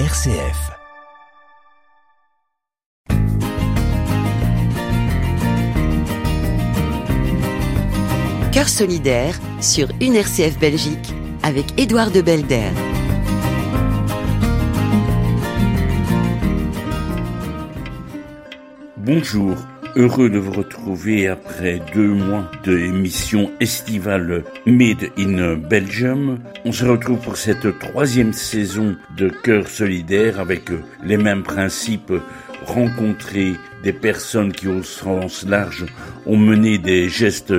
[0.00, 0.72] RCF.
[8.50, 11.14] Cœur solidaire sur une RCF Belgique
[11.44, 12.70] avec Édouard de Belder.
[18.96, 19.54] Bonjour,
[19.96, 26.38] heureux de vous retrouver après deux mois de émission estivale Made in Belgium.
[26.64, 30.70] On se retrouve pour cette troisième saison de Cœur solidaire avec
[31.04, 32.12] les mêmes principes
[32.66, 35.84] rencontrer des personnes qui au sens large
[36.26, 37.54] ont mené des gestes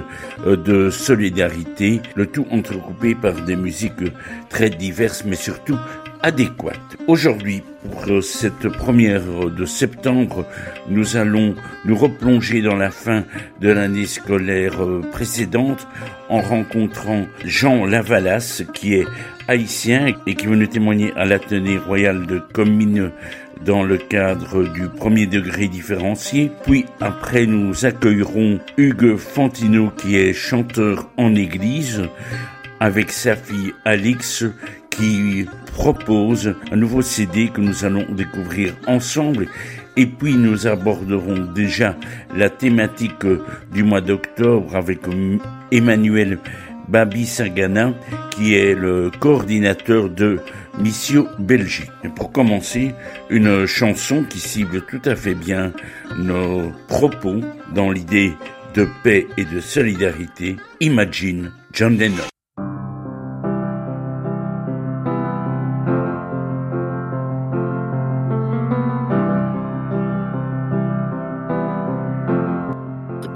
[0.46, 3.94] de solidarité, le tout entrecoupé par des musiques
[4.50, 5.78] très diverses mais surtout
[6.26, 6.98] adéquate.
[7.08, 10.44] Aujourd'hui, pour cette première de septembre,
[10.90, 11.54] nous allons
[11.86, 13.26] nous replonger dans la fin
[13.62, 14.80] de l'année scolaire
[15.12, 15.88] précédente
[16.30, 19.06] en rencontrant Jean Lavalas, qui est
[19.48, 23.12] haïtien et qui nous témoigner à l'Athénée royal de Comines
[23.64, 26.52] dans le cadre du premier degré différencié.
[26.66, 32.02] Puis après, nous accueillerons Hugues Fantino, qui est chanteur en église,
[32.80, 34.44] avec sa fille Alix,
[34.98, 39.48] qui propose un nouveau CD que nous allons découvrir ensemble.
[39.98, 41.96] Et puis nous aborderons déjà
[42.36, 43.26] la thématique
[43.72, 45.00] du mois d'octobre avec
[45.72, 46.40] Emmanuel
[46.88, 47.94] Babi Sagana,
[48.32, 50.40] qui est le coordinateur de
[50.80, 51.92] Missio Belgique.
[52.04, 52.94] Et pour commencer,
[53.30, 55.72] une chanson qui cible tout à fait bien
[56.18, 57.42] nos propos
[57.74, 58.34] dans l'idée
[58.76, 60.58] de paix et de solidarité.
[60.82, 62.35] Imagine John Lennon.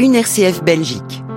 [0.02, 1.29] Une RCF Belgique.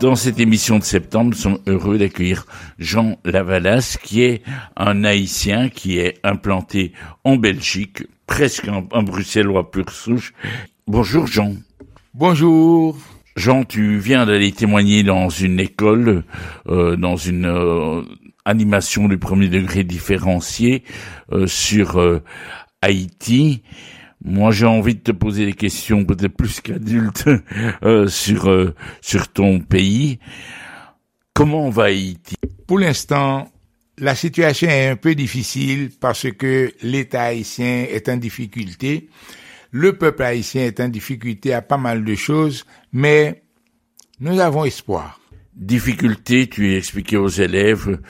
[0.00, 2.46] Dans cette émission de septembre, nous sommes heureux d'accueillir
[2.78, 4.42] Jean Lavalas, qui est
[4.74, 6.92] un Haïtien qui est implanté
[7.22, 10.32] en Belgique, presque un, un Bruxellois pur souche.
[10.86, 11.52] Bonjour Jean.
[12.14, 12.96] Bonjour.
[13.36, 16.24] Jean, tu viens d'aller témoigner dans une école,
[16.66, 18.00] euh, dans une euh,
[18.46, 20.82] animation du premier degré différencié
[21.30, 22.00] euh, sur
[22.80, 23.62] Haïti.
[24.24, 27.28] Moi, j'ai envie de te poser des questions peut-être plus qu'adulte
[27.82, 30.18] euh, sur sur ton pays.
[31.32, 32.36] Comment va Haïti?
[32.66, 33.50] Pour l'instant,
[33.98, 39.08] la situation est un peu difficile parce que l'État haïtien est en difficulté.
[39.70, 43.42] Le peuple haïtien est en difficulté à pas mal de choses, mais
[44.18, 45.20] nous avons espoir
[45.60, 48.00] difficulté, tu expliqué aux élèves,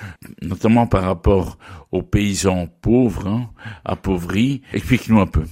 [0.40, 1.58] notamment par rapport
[1.90, 3.50] aux paysans pauvres, hein,
[3.84, 4.62] appauvris.
[4.72, 5.42] Explique-nous un peu.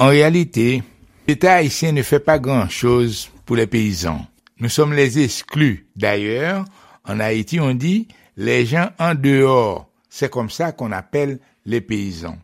[0.00, 0.84] En réalité,
[1.26, 4.24] l'État haïtien ne fait pas grand-chose pour les paysans.
[4.60, 5.88] Nous sommes les exclus.
[5.96, 6.64] D'ailleurs,
[7.04, 8.06] en Haïti, on dit
[8.36, 9.90] les gens en dehors.
[10.08, 12.38] C'est comme ça qu'on appelle les paysans.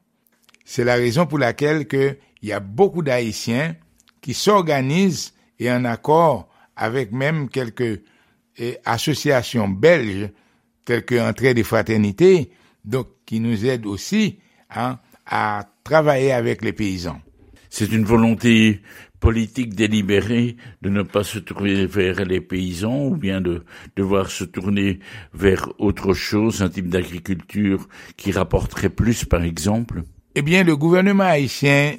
[0.64, 3.76] C'est la raison pour laquelle que il y a beaucoup d'Haïtiens
[4.20, 8.02] qui s'organisent et en accord avec même quelques
[8.56, 10.28] et associations belges
[10.84, 12.50] telles que Entraide des Fraternités,
[12.84, 14.40] donc qui nous aident aussi
[14.74, 17.20] hein, à travailler avec les paysans.
[17.76, 18.82] C'est une volonté
[19.18, 23.64] politique délibérée de ne pas se tourner vers les paysans ou bien de
[23.96, 25.00] devoir se tourner
[25.32, 30.04] vers autre chose, un type d'agriculture qui rapporterait plus par exemple
[30.36, 31.96] Eh bien, le gouvernement haïtien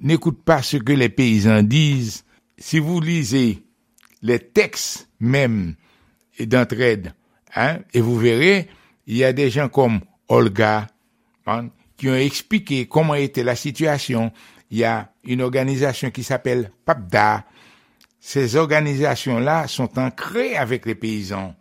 [0.00, 2.24] n'écoute pas ce que les paysans disent.
[2.56, 3.64] Si vous lisez
[4.22, 5.74] les textes même
[6.40, 7.12] d'entraide.
[7.54, 7.80] Hein?
[7.92, 8.66] Et vous verrez,
[9.06, 10.86] il y a des gens comme Olga
[11.46, 11.68] hein,
[11.98, 14.32] qui ont expliqué comment était la situation.
[14.70, 17.44] Il y a une organisation qui s'appelle PAPDA.
[18.20, 21.54] Ces organisations-là sont ancrées avec les paysans.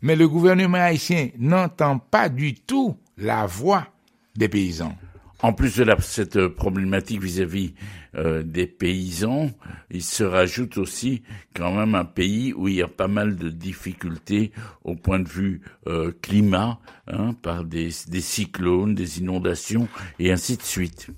[0.00, 3.86] Mais le gouvernement haïtien n'entend pas du tout la voix
[4.34, 4.96] des paysans.
[5.42, 7.74] En plus de cette problématique vis-à-vis
[8.14, 9.50] euh, des paysans,
[9.90, 11.22] il se rajoute aussi
[11.54, 14.52] quand même un pays où il y a pas mal de difficultés
[14.84, 16.78] au point de vue euh, climat,
[17.08, 19.88] hein, par des, des cyclones, des inondations
[20.20, 21.08] et ainsi de suite.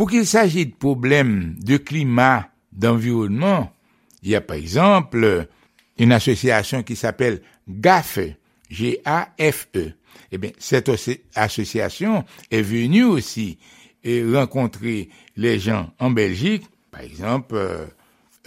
[0.00, 3.70] Pour qu'il s'agisse de problèmes de climat, d'environnement,
[4.22, 5.46] il y a par exemple
[5.98, 8.20] une association qui s'appelle GAFE,
[8.70, 9.92] G-A-F-E
[10.32, 10.90] eh bien, cette
[11.34, 13.58] association est venue aussi
[14.02, 17.84] et rencontrer les gens en Belgique, par exemple, euh,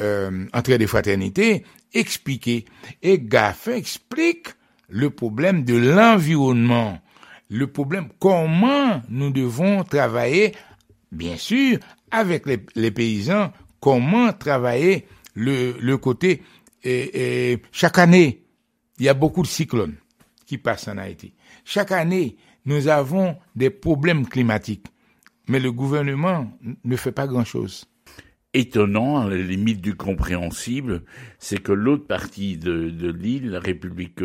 [0.02, 2.66] euh, fraternités, expliquer.
[3.04, 4.48] Et GAF explique
[4.90, 7.00] le problème de l'environnement,
[7.48, 10.54] le problème comment nous devons travailler,
[11.14, 11.80] bien sûr,
[12.12, 16.44] avec les, paysans, comment travailler le, côté.
[17.72, 18.44] Chaque année,
[19.00, 19.96] il y a beaucoup de cyclones
[20.46, 21.34] qui passent en Haïti.
[21.64, 24.88] Chaque année, nous avons des problèmes climatiques,
[25.48, 26.52] mais le gouvernement
[26.84, 27.86] ne fait pas grand-chose.
[28.56, 31.04] Étonnant, à la limite du compréhensible,
[31.40, 34.22] c'est que l'autre partie de, de l'île, la République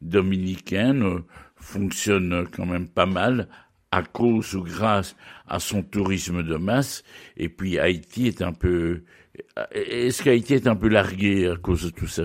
[0.00, 1.22] dominicaine,
[1.56, 3.48] fonctionne quand même pas mal
[3.90, 5.16] à cause ou grâce
[5.46, 7.02] à son tourisme de masse.
[7.36, 9.02] Et puis Haïti est un peu...
[9.72, 12.24] Est-ce qu'Haïti est un peu largué à cause de tout ça?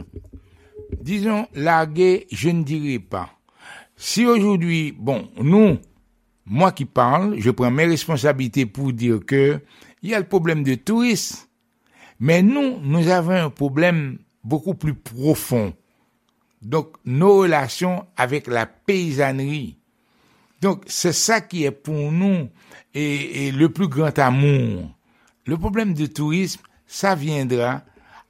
[1.01, 3.29] Disons, largué, je ne dirais pas.
[3.95, 5.77] Si aujourd'hui, bon, nous,
[6.45, 9.61] moi qui parle, je prends mes responsabilités pour dire que
[10.01, 11.47] il y a le problème de tourisme,
[12.19, 15.73] mais nous, nous avons un problème beaucoup plus profond.
[16.61, 19.77] Donc, nos relations avec la paysannerie.
[20.61, 22.49] Donc, c'est ça qui est pour nous
[22.93, 24.95] et, le plus grand amour.
[25.45, 27.81] Le problème de tourisme, ça viendra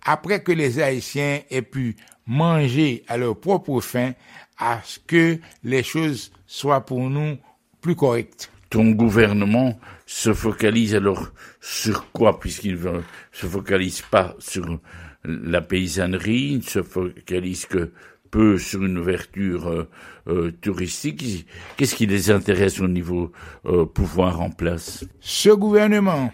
[0.04, 1.96] après que les Haïtiens aient pu
[2.26, 4.14] manger à leur propre faim
[4.58, 7.38] à ce que les choses soient pour nous
[7.82, 8.52] plus correctes.
[8.70, 13.02] Ton gouvernement se focalise alors sur quoi puisqu'il ne
[13.34, 14.80] se focalise pas sur
[15.26, 17.92] la paysannerie, il ne se focalise que
[18.32, 19.90] peu sur une ouverture euh,
[20.28, 21.46] euh, touristique.
[21.76, 23.32] Qu'est-ce qui les intéresse au niveau
[23.66, 25.04] euh, pouvoir en place?
[25.20, 26.34] Ce gouvernement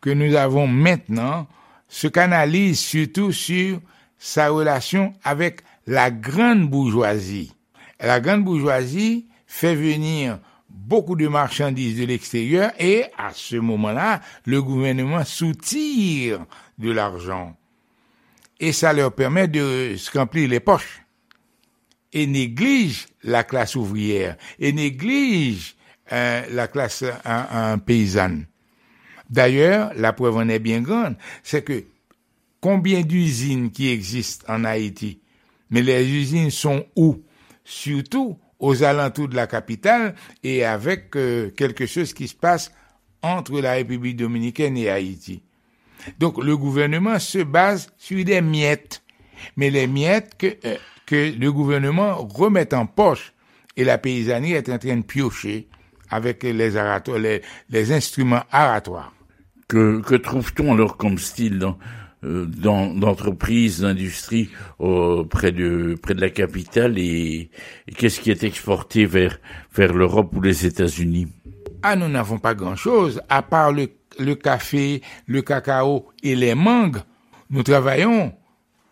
[0.00, 1.46] que nous avons maintenant
[1.88, 3.80] se canalise surtout sur
[4.18, 7.52] sa relation avec la grande bourgeoisie.
[8.00, 14.62] La grande bourgeoisie fait venir beaucoup de marchandises de l'extérieur et à ce moment-là, le
[14.62, 16.44] gouvernement soutire
[16.78, 17.56] de l'argent.
[18.58, 21.02] Et ça leur permet de se remplir les poches.
[22.12, 24.36] Et néglige la classe ouvrière.
[24.58, 25.76] Et néglige
[26.12, 27.04] euh, la classe
[27.86, 28.46] paysanne.
[29.28, 31.84] D'ailleurs, la preuve en est bien grande, c'est que
[32.60, 35.20] combien d'usines qui existent en Haïti
[35.70, 37.22] mais les usines sont où?
[37.64, 42.72] Surtout aux alentours de la capitale et avec euh, quelque chose qui se passe
[43.22, 45.42] entre la République dominicaine et Haïti.
[46.18, 49.02] Donc le gouvernement se base sur des miettes,
[49.56, 50.76] mais les miettes que, euh,
[51.10, 53.32] que le gouvernement remet en poche
[53.76, 55.68] et la paysannerie est en train de piocher
[56.08, 59.12] avec les, arato- les, les instruments aratoires.
[59.68, 61.76] Que, que trouve-t-on alors comme style dans,
[62.24, 64.50] euh, dans d'entreprise, d'industrie
[64.80, 67.50] euh, près de près de la capitale et,
[67.88, 69.38] et qu'est-ce qui est exporté vers
[69.78, 71.26] vers l'Europe ou les États-Unis?
[71.82, 73.88] Ah, nous n'avons pas grand-chose, à part le,
[74.18, 77.02] le café, le cacao et les mangues.
[77.48, 78.32] Nous travaillons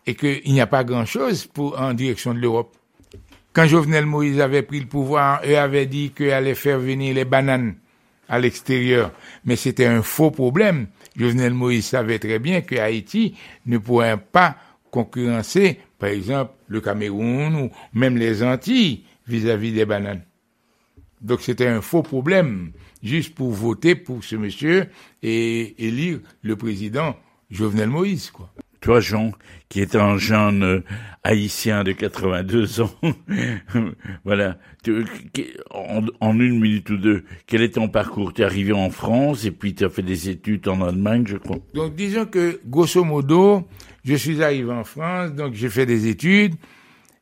[0.09, 1.47] et qu'il n'y a pas grand-chose
[1.77, 2.75] en direction de l'Europe.
[3.53, 7.25] Quand Jovenel Moïse avait pris le pouvoir, eux avaient dit qu'il allait faire venir les
[7.25, 7.75] bananes
[8.27, 9.11] à l'extérieur.
[9.45, 10.87] Mais c'était un faux problème.
[11.15, 13.35] Jovenel Moïse savait très bien que Haïti
[13.67, 14.57] ne pourrait pas
[14.89, 20.23] concurrencer, par exemple, le Cameroun ou même les Antilles vis-à-vis des bananes.
[21.21, 22.71] Donc c'était un faux problème,
[23.03, 24.87] juste pour voter pour ce monsieur
[25.21, 27.15] et élire le président
[27.51, 28.51] Jovenel Moïse, quoi.
[28.81, 29.31] Toi, Jean,
[29.67, 30.83] qui est un jeune euh,
[31.23, 32.91] haïtien de 82 ans,
[34.23, 35.05] voilà, tu-
[35.69, 38.33] en, en une minute ou deux, quel est ton parcours?
[38.33, 41.37] Tu es arrivé en France et puis tu as fait des études en Allemagne, je
[41.37, 41.57] crois.
[41.73, 43.67] Donc disons que grosso modo,
[44.05, 46.55] je suis arrivé en France, donc j'ai fait des études,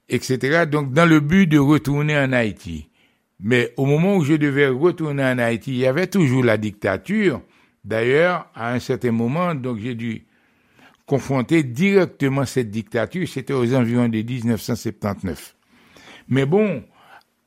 [0.10, 0.66] etc.
[0.72, 2.88] Donc dans le but de retourner en Haïti.
[3.40, 7.42] Mais au moment où je devais retourner en Haïti, il y avait toujours la dictature.
[7.84, 10.27] D'ailleurs, à un certain moment, donc j'ai dû
[11.08, 13.28] confronter directement cette dictature.
[13.28, 15.56] C'était aux environs de 1979.
[16.28, 16.84] Mais bon,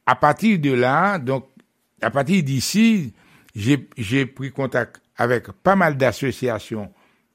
[0.06, 1.46] à partir de là, donc,
[2.02, 3.12] à partir d'ici,
[3.54, 6.90] j'ai j'ai pris contact avec pas mal d'associations,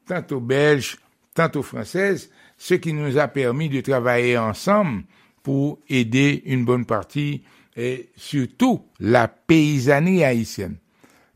[0.07, 0.97] tantôt belges,
[1.35, 5.03] tantôt françaises, ce qui nous a permis de travailler ensemble
[5.43, 7.43] pour aider une bonne partie
[7.77, 10.77] et surtout la paysannerie haïtienne.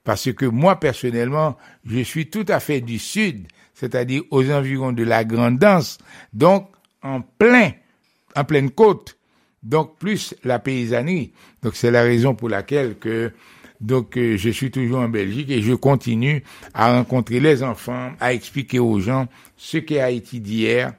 [0.04, 3.48] Parce que moi, personnellement, je suis tout à fait du sud,
[3.80, 5.98] c'est-à-dire aux environs de la Grande Danse,
[6.34, 6.70] donc
[7.02, 7.72] en plein,
[8.36, 9.18] en pleine côte,
[9.64, 11.32] donc plus la paysannerie.
[11.64, 13.32] Donc c'est la raison pour laquelle que
[13.80, 16.44] donc euh, je suis toujours en Belgique et je continue
[16.74, 20.94] à rencontrer les enfants, à expliquer aux gens ce qu'est Haïti d'hier,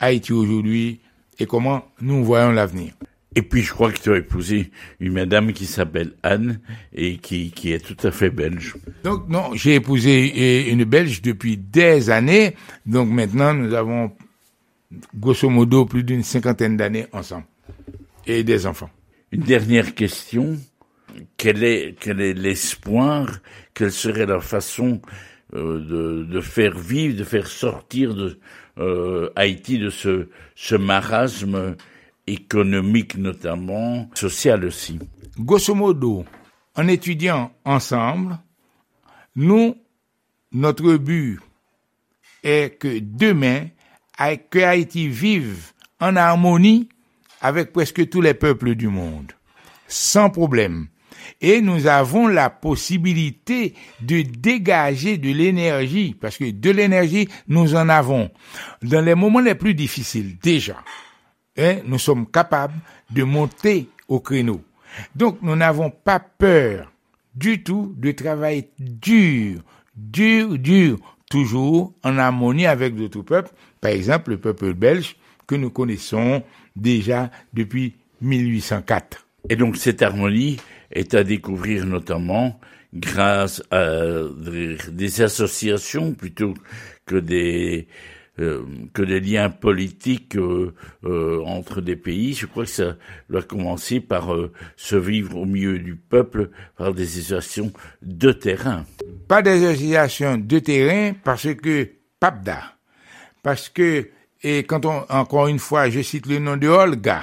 [0.00, 1.00] Haïti aujourd'hui
[1.38, 2.94] et comment nous voyons l'avenir.
[3.38, 6.58] Et puis, je crois que tu as épousé une madame qui s'appelle Anne
[6.92, 8.74] et qui, qui est tout à fait belge.
[9.04, 12.56] Donc non, j'ai épousé euh, une Belge depuis des années.
[12.84, 14.10] Donc maintenant, nous avons
[15.14, 17.46] grosso modo plus d'une cinquantaine d'années ensemble
[18.26, 18.90] et des enfants.
[19.30, 20.56] Une dernière question.
[21.36, 23.38] Quel est, quel est l'espoir?
[23.72, 25.00] Quelle serait la façon
[25.54, 28.40] euh, de, de faire vivre, de faire sortir de,
[28.78, 30.26] euh, Haïti de ce,
[30.56, 31.76] ce marasme
[32.32, 34.98] économique notamment, social aussi
[35.38, 36.24] Grosso modo,
[36.74, 38.38] en étudiant ensemble,
[39.36, 39.76] nous,
[40.50, 41.38] notre but
[42.42, 43.68] est que demain,
[44.50, 46.88] que Haïti vive en harmonie
[47.40, 49.32] avec presque tous les peuples du monde,
[49.86, 50.88] sans problème.
[51.40, 57.88] Et nous avons la possibilité de dégager de l'énergie, parce que de l'énergie, nous en
[57.88, 58.28] avons.
[58.82, 60.82] Dans les moments les plus difficiles, déjà,
[61.58, 62.74] hein, nous sommes capables
[63.10, 64.62] de monter au créneau.
[65.14, 66.90] Donc, nous n'avons pas peur
[67.34, 69.60] du tout de travailler dur,
[69.94, 70.98] dur, dur,
[71.30, 73.50] toujours en harmonie avec d'autres peuples,
[73.80, 76.42] par exemple le peuple belge que nous connaissons
[76.74, 79.26] déjà depuis 1804.
[79.50, 80.58] Et donc cette harmonie
[80.90, 82.58] est à découvrir notamment
[82.94, 83.86] grâce à
[84.90, 86.54] des- associations plutôt
[87.06, 87.86] que des
[88.38, 92.34] que des liens politiques euh, euh, entre des pays.
[92.34, 92.96] Je crois que ça
[93.28, 98.84] doit commencer par euh, se vivre au milieu du peuple par des associations de terrain.
[99.26, 101.90] Pas d'association de terrain parce que
[102.20, 102.62] PAPDA.
[103.42, 104.08] Parce que,
[104.42, 107.22] et quand on, encore une fois, je cite le nom de Olga,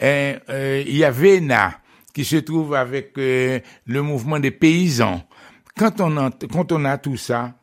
[0.00, 1.80] hein, euh, il y a VENA
[2.14, 5.22] qui se trouve avec euh, le mouvement des paysans.
[5.76, 7.54] Quand on, quand on a tout ça,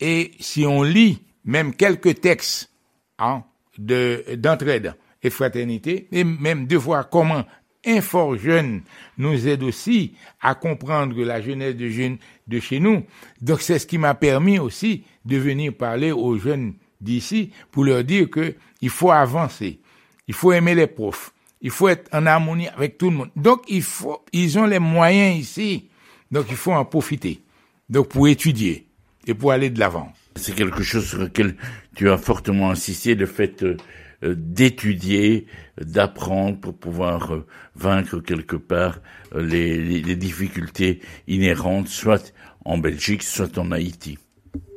[0.00, 2.70] et si on lit même quelques textes
[3.18, 3.42] hein,
[3.78, 7.44] de d'entraide et fraternité, et même de voir comment
[7.86, 8.82] un fort jeune
[9.16, 10.12] nous aide aussi
[10.42, 13.02] à comprendre la jeunesse de jeunes de chez nous.
[13.40, 18.04] Donc c'est ce qui m'a permis aussi de venir parler aux jeunes d'ici pour leur
[18.04, 19.80] dire que il faut avancer,
[20.28, 23.30] il faut aimer les profs, il faut être en harmonie avec tout le monde.
[23.36, 25.88] Donc il faut, ils ont les moyens ici,
[26.30, 27.40] donc il faut en profiter.
[27.88, 28.86] Donc pour étudier
[29.26, 30.12] et pour aller de l'avant.
[30.38, 31.56] C'est quelque chose sur lequel
[31.94, 33.76] tu as fortement insisté, le fait euh,
[34.24, 35.46] euh, d'étudier,
[35.80, 39.00] d'apprendre pour pouvoir euh, vaincre quelque part
[39.34, 42.32] les, difficultés inhérentes, soit
[42.64, 44.18] en Belgique, soit en Haïti.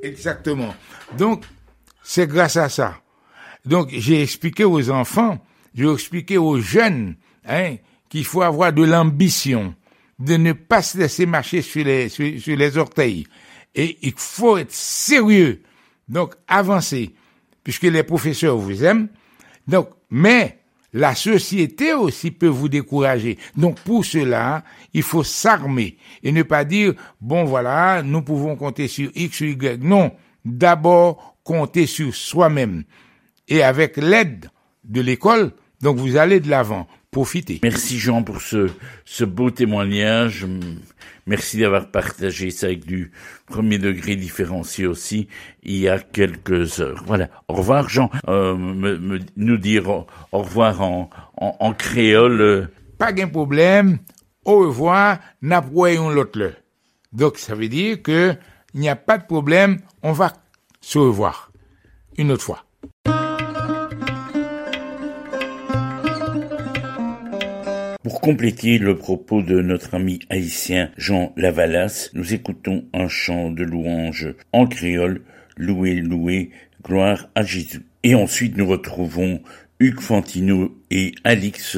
[0.03, 0.75] Exactement.
[1.17, 1.45] Donc,
[2.03, 2.97] c'est grâce à ça.
[3.65, 7.15] Donc, j'ai expliqué aux enfants, j'ai expliqué aux jeunes,
[7.47, 7.75] hein,
[8.09, 9.73] qu'il faut avoir de l'ambition,
[10.19, 13.25] de ne pas se laisser marcher sur les, sur les orteils.
[13.75, 15.61] Et il faut être sérieux.
[16.07, 17.13] Donc, avancer,
[17.63, 19.07] puisque les professeurs vous aiment.
[19.67, 20.59] Donc, mais
[20.93, 23.37] la société aussi peut vous décourager.
[23.55, 24.63] Donc, pour cela,
[24.93, 29.45] il faut s'armer et ne pas dire, bon, voilà, nous pouvons compter sur X ou
[29.45, 29.81] Y.
[29.81, 30.11] Non.
[30.43, 32.83] D'abord, compter sur soi-même.
[33.47, 34.49] Et avec l'aide
[34.83, 36.87] de l'école, donc vous allez de l'avant.
[37.61, 38.69] Merci Jean pour ce,
[39.03, 40.47] ce beau témoignage.
[41.27, 43.11] Merci d'avoir partagé ça avec du
[43.47, 45.27] premier degré différencié aussi
[45.63, 47.03] il y a quelques heures.
[47.05, 47.29] Voilà.
[47.49, 48.09] Au revoir Jean.
[48.29, 52.69] Euh, me, me- nous dire au, au revoir en, en, en créole.
[52.97, 53.99] Pas de problème.
[54.45, 55.19] Au revoir.
[55.41, 56.53] N'approyons l'autre.
[57.11, 58.33] Donc, ça veut dire que
[58.73, 59.81] il n'y a pas de problème.
[60.01, 60.31] On va
[60.79, 61.51] se revoir.
[62.17, 62.63] Une autre fois.
[68.11, 73.63] Pour compléter le propos de notre ami haïtien Jean Lavalas, nous écoutons un chant de
[73.63, 75.21] louange en créole,
[75.55, 76.49] Loué, loué,
[76.83, 77.85] gloire à Jésus.
[78.03, 79.41] Et ensuite nous retrouvons
[79.79, 81.77] Hugues Fantino et Alix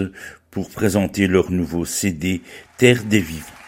[0.50, 2.42] pour présenter leur nouveau CD
[2.80, 3.63] Terre des Vivants.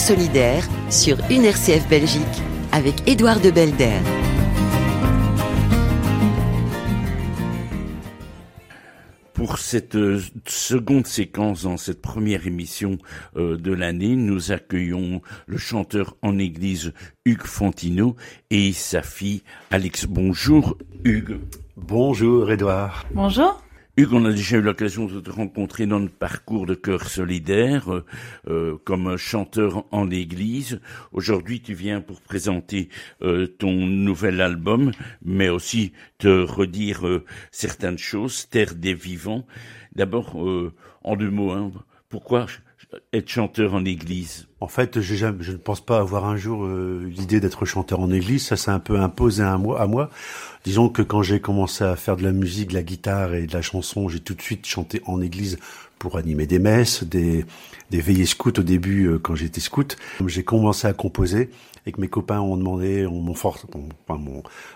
[0.00, 2.22] Solidaire sur une RCF Belgique
[2.72, 3.98] avec Édouard de Belder.
[9.34, 12.98] Pour cette euh, seconde séquence dans cette première émission
[13.36, 16.92] euh, de l'année, nous accueillons le chanteur en église
[17.26, 18.16] Hugues Fantino
[18.50, 20.06] et sa fille Alex.
[20.06, 21.40] Bonjour Hugues.
[21.76, 23.06] Bonjour Edouard.
[23.14, 23.62] Bonjour.
[24.00, 27.92] Hugues, on a déjà eu l'occasion de te rencontrer dans le parcours de Cœur Solidaire
[27.92, 28.06] euh,
[28.48, 30.80] euh, comme chanteur en église.
[31.12, 32.88] Aujourd'hui, tu viens pour présenter
[33.20, 39.46] euh, ton nouvel album, mais aussi te redire euh, certaines choses, Terre des vivants.
[39.94, 40.72] D'abord, euh,
[41.04, 41.70] en deux mots, hein,
[42.08, 42.46] pourquoi
[43.12, 47.40] être chanteur en église En fait, je ne pense pas avoir un jour euh, l'idée
[47.40, 48.46] d'être chanteur en église.
[48.46, 50.10] Ça s'est un peu imposé à moi, à moi.
[50.64, 53.52] Disons que quand j'ai commencé à faire de la musique, de la guitare et de
[53.52, 55.58] la chanson, j'ai tout de suite chanté en église
[55.98, 57.44] pour animer des messes, des,
[57.90, 59.96] des veillées scouts au début euh, quand j'étais scout.
[60.26, 61.50] J'ai commencé à composer
[61.86, 63.66] et que mes copains ont demandé, on m'ont force,
[64.08, 64.20] enfin,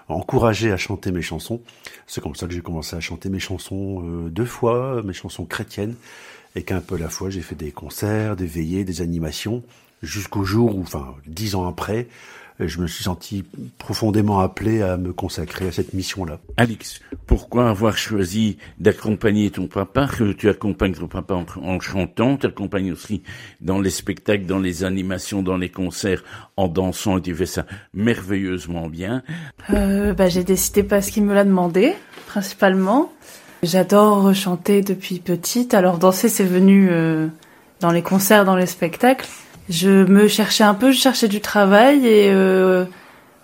[0.09, 1.61] encouragé à chanter mes chansons.
[2.07, 5.45] C'est comme ça que j'ai commencé à chanter mes chansons euh, deux fois, mes chansons
[5.45, 5.97] chrétiennes,
[6.55, 9.63] et qu'un peu à la fois j'ai fait des concerts, des veillées, des animations,
[10.03, 12.09] jusqu'au jour où, enfin, dix ans après,
[12.61, 13.45] je me suis senti
[13.79, 16.39] profondément appelé à me consacrer à cette mission-là.
[16.57, 22.37] Alix, pourquoi avoir choisi d'accompagner ton papa que Tu accompagnes ton papa en, en chantant,
[22.37, 23.23] tu accompagnes aussi
[23.61, 26.23] dans les spectacles, dans les animations, dans les concerts,
[26.57, 29.25] en dansant, et tu fais ça merveilleusement bien.
[29.71, 31.95] Euh, bah, j'ai décidé parce qu'il me l'a demandé,
[32.29, 33.13] principalement.
[33.65, 37.29] J'adore chanter depuis petite, alors danser c'est venu euh,
[37.81, 39.27] dans les concerts, dans les spectacles.
[39.71, 42.85] Je me cherchais un peu, je cherchais du travail et euh,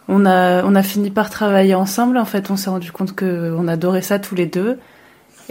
[0.08, 2.18] on a on a fini par travailler ensemble.
[2.18, 4.78] En fait, on s'est rendu compte que on adorait ça tous les deux.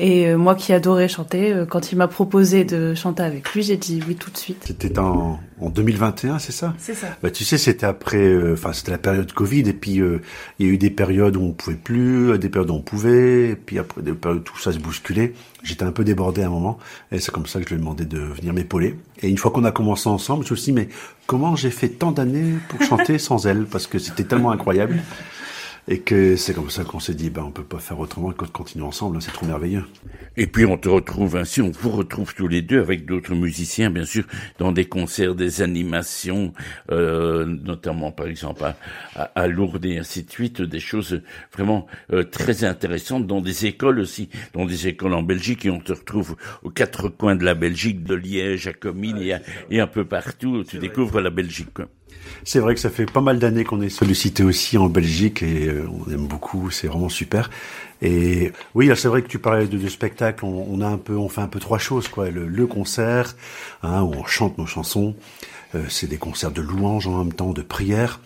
[0.01, 3.63] Et euh, moi qui adorais chanter, euh, quand il m'a proposé de chanter avec lui,
[3.63, 4.63] j'ai dit oui tout de suite.
[4.65, 6.73] C'était en, en 2021, c'est ça?
[6.77, 7.07] C'est ça.
[7.21, 10.21] Bah, tu sais, c'était après, euh, enfin, c'était la période Covid, et puis euh,
[10.57, 13.49] il y a eu des périodes où on pouvait plus, des périodes où on pouvait,
[13.49, 15.33] et puis après des périodes où tout ça se bousculait.
[15.63, 16.79] J'étais un peu débordé à un moment,
[17.12, 18.95] et c'est comme ça que je lui ai demandé de venir m'épauler.
[19.21, 20.88] Et une fois qu'on a commencé ensemble, je me suis dit, mais
[21.27, 23.65] comment j'ai fait tant d'années pour chanter sans elle?
[23.65, 25.01] Parce que c'était tellement incroyable.
[25.91, 28.45] Et que c'est comme ça qu'on s'est dit, ben, on peut pas faire autrement que
[28.45, 29.84] de continuer ensemble, hein, c'est trop merveilleux.
[30.38, 33.89] Et puis on te retrouve ainsi, on vous retrouve tous les deux avec d'autres musiciens,
[33.89, 34.23] bien sûr,
[34.60, 36.54] dans des concerts, des animations,
[36.91, 38.78] euh, notamment par exemple à,
[39.15, 43.65] à, à, Lourdes et ainsi de suite, des choses vraiment euh, très intéressantes dans des
[43.65, 47.43] écoles aussi, dans des écoles en Belgique et on te retrouve aux quatre coins de
[47.43, 51.32] la Belgique, de Liège à Comines et, à, et un peu partout, tu découvres la
[51.32, 51.73] Belgique.
[51.73, 51.88] Quoi.
[52.43, 55.67] C'est vrai que ça fait pas mal d'années qu'on est sollicité aussi en Belgique et
[55.67, 57.49] euh, on aime beaucoup, c'est vraiment super.
[58.01, 61.41] Et oui, c'est vrai que tu parlais de, spectacle, on, a un peu, on fait
[61.41, 62.29] un peu trois choses quoi.
[62.29, 63.36] Le, concert,
[63.84, 65.15] hein, où on chante nos chansons,
[65.75, 68.19] euh, c'est des concerts de louanges en même temps, de prières.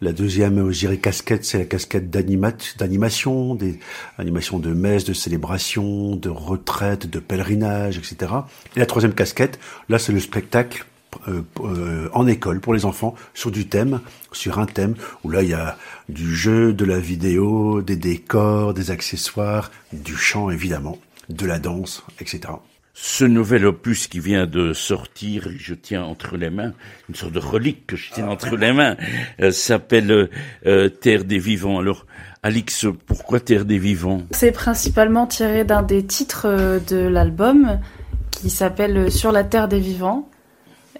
[0.00, 3.80] La deuxième, je dirais casquette, c'est la casquette d'animation, des
[4.16, 8.32] animations de messe, de célébration, de retraite, de pèlerinage, etc.
[8.76, 9.58] Et la troisième casquette,
[9.88, 10.86] là, c'est le spectacle
[11.28, 14.00] euh, euh, en école pour les enfants sur du thème,
[14.32, 15.76] sur un thème où là il y a
[16.08, 22.02] du jeu, de la vidéo, des décors, des accessoires, du chant évidemment, de la danse,
[22.20, 22.52] etc.
[23.00, 26.72] Ce nouvel opus qui vient de sortir, je tiens entre les mains,
[27.08, 28.96] une sorte de relique que je tiens entre les mains,
[29.40, 30.28] euh, s'appelle
[30.66, 31.78] euh, Terre des vivants.
[31.78, 32.06] Alors,
[32.42, 34.22] Alix, pourquoi Terre des vivants?
[34.32, 37.78] C'est principalement tiré d'un des titres de l'album
[38.32, 40.28] qui s'appelle Sur la Terre des vivants.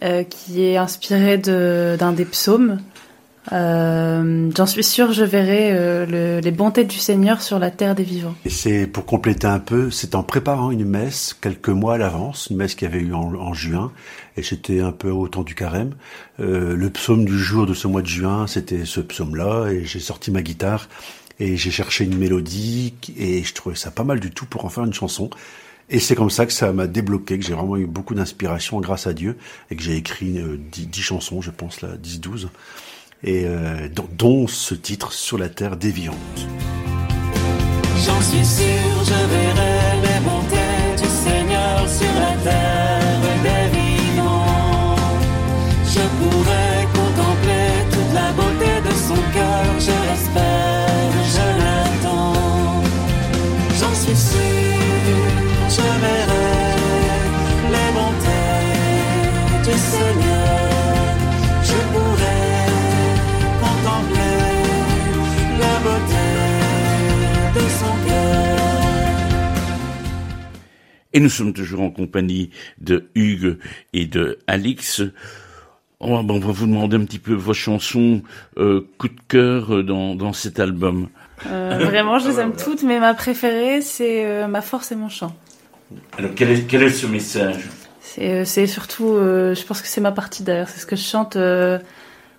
[0.05, 2.79] Euh, qui est inspiré d'un des psaumes.
[3.51, 7.97] Euh, J'en suis sûr, je verrai euh, le, les bontés du Seigneur sur la terre
[7.97, 8.37] des vivants.
[8.45, 12.47] Et c'est pour compléter un peu, c'est en préparant une messe quelques mois à l'avance,
[12.49, 13.91] une messe qui avait eu en, juin,
[14.37, 15.95] et c'était un peu au temps du carême.
[16.39, 20.31] Le psaume du jour de ce mois de juin, c'était ce psaume-là, et j'ai sorti
[20.31, 20.89] ma guitare
[21.41, 24.69] et j'ai cherché une mélodie et je trouvais ça pas mal du tout pour en
[24.69, 25.31] faire une chanson.
[25.91, 29.07] Et c'est comme ça que ça m'a débloqué, que j'ai vraiment eu beaucoup d'inspiration grâce
[29.07, 29.39] à Dieu,
[29.71, 32.49] et que j'ai écrit euh, 10, 10, chansons, je pense là, 10-12,
[33.25, 36.17] et euh, dont, ce titre, Sur la terre des vivantes.
[38.05, 44.97] J'en suis sûr, je verrai les bontés du Seigneur sur la terre des vivants.
[45.85, 46.58] Je
[71.19, 73.59] Et nous sommes toujours en compagnie de Hugues
[73.93, 75.03] et de Alix.
[75.99, 78.23] On va, vous demander un petit peu vos chansons
[78.57, 81.09] euh, coup de cœur dans, dans cet album.
[81.47, 85.09] Euh, vraiment, je les aime toutes, mais ma préférée, c'est euh, Ma force et mon
[85.09, 85.35] chant.
[86.17, 87.65] Alors, quel est, quel est ce message?
[88.19, 91.03] C'est euh, surtout, euh, je pense que c'est ma partie d'ailleurs, c'est ce que je
[91.03, 91.37] chante.
[91.37, 91.79] Euh,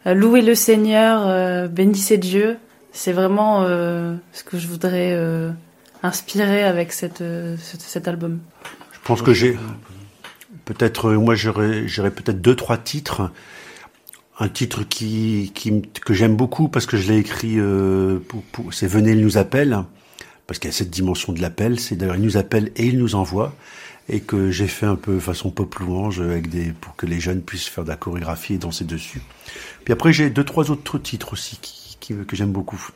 [0.05, 2.57] louer le Seigneur, euh, bénissez Dieu.
[2.91, 5.15] C'est vraiment ce que je voudrais
[6.01, 7.21] inspirer avec cet,
[8.07, 8.39] album.
[8.91, 9.57] Je pense que j'ai
[10.65, 13.31] peut-être, moi j'aurais peut-être deux trois titres.
[14.39, 17.59] Un titre qui, qui que j'aime beaucoup parce que je l'ai écrit,
[18.71, 19.83] c'est Venez, il nous appelle
[20.47, 21.79] parce qu'il y a cette dimension de l'appel.
[21.79, 23.53] C'est d'ailleurs il nous appelle et il nous envoie
[24.09, 27.41] et que j'ai fait un peu façon pop louange avec des pour que les jeunes
[27.41, 29.21] puissent faire de la chorégraphie et danser dessus.
[29.85, 32.89] Puis après j'ai deux trois autres titres aussi qui, qui que j'aime beaucoup.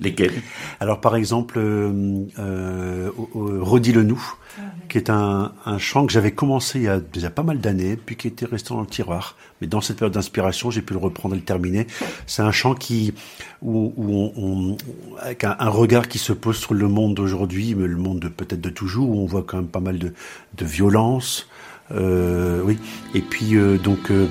[0.00, 0.42] Lesquels?
[0.80, 4.22] Alors par exemple, euh, euh, Redis-le nous,
[4.58, 4.82] ah, oui.
[4.88, 7.96] qui est un, un chant que j'avais commencé il y a déjà pas mal d'années,
[7.96, 9.36] puis qui était resté dans le tiroir.
[9.60, 11.86] Mais dans cette période d'inspiration, j'ai pu le reprendre et le terminer.
[12.26, 13.12] C'est un chant qui,
[13.60, 14.76] où, où on, on,
[15.20, 18.28] avec un, un, regard qui se pose sur le monde d'aujourd'hui, mais le monde de
[18.28, 20.14] peut-être de toujours, où on voit quand même pas mal de,
[20.56, 21.46] de violence.
[21.92, 22.78] Euh, oui.
[23.14, 24.26] Et puis euh, donc euh,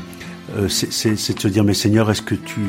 [0.68, 2.60] c'est c'est- de se dire, mais Seigneur, est-ce que tu,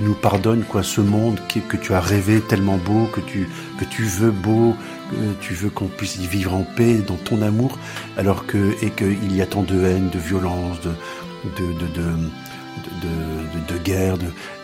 [0.00, 4.02] nous pardonnes quoi, ce monde que tu as rêvé tellement beau, que tu, que tu
[4.02, 4.74] veux beau,
[5.10, 7.78] que tu veux qu'on puisse y vivre en paix, dans ton amour,
[8.16, 10.90] alors que et qu'il y a tant de haine, de violence, de
[11.58, 12.02] de de, de
[13.02, 14.16] de, de, guerre,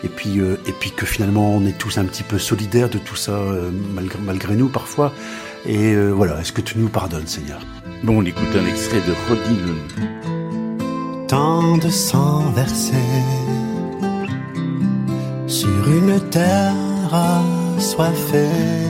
[0.03, 2.97] et puis euh, et puis que finalement on est tous un petit peu solidaires de
[2.99, 5.13] tout ça euh, malgré, malgré nous parfois.
[5.65, 7.59] Et euh, voilà, est-ce que tu nous pardonnes, Seigneur?
[8.03, 10.32] Bon, on écoute un extrait de Redis-le.
[11.33, 13.05] Tant de sang versé
[15.59, 18.87] sur une terre assoiffée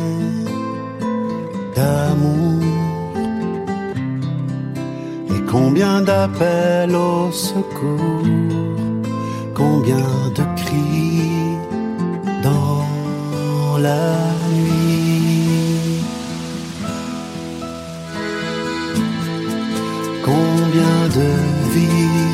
[1.75, 2.61] d'amour.
[5.33, 8.27] Et combien d'appels au secours,
[9.61, 11.57] combien de cris
[12.47, 12.85] dans
[13.87, 14.07] la
[14.55, 16.03] nuit.
[20.29, 21.29] Combien de
[21.73, 22.32] vies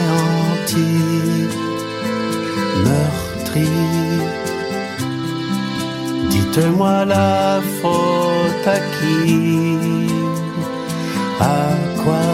[2.86, 3.90] meurtris.
[6.30, 10.08] Dites-moi la faute à qui,
[11.40, 11.42] à
[12.04, 12.30] quoi,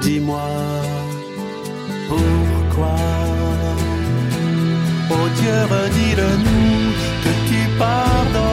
[0.00, 0.50] dis-moi
[2.08, 2.96] pourquoi?
[5.10, 6.78] Oh Dieu, redis-le-nous,
[7.24, 8.47] que tu pardonnes,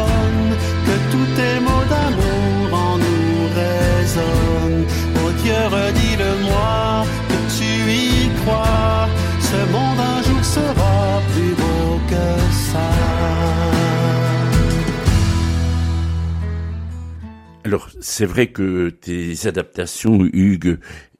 [18.05, 20.77] c'est vrai que tes adaptations, Hugues